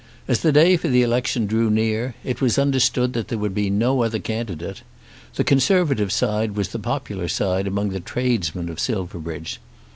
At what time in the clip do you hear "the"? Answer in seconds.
0.39-0.51, 0.87-1.03, 5.35-5.43, 6.69-6.79, 7.89-7.99